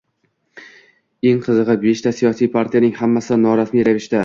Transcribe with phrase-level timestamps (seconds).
[1.31, 4.19] Eng qizig‘i, beshta siyosiy partiyaning hammasi norasmiy ravishda